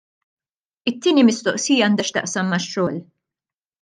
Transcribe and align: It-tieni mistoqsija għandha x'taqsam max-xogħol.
It-tieni 0.91 1.25
mistoqsija 1.27 1.85
għandha 1.89 2.07
x'taqsam 2.09 2.51
max-xogħol. 2.55 2.99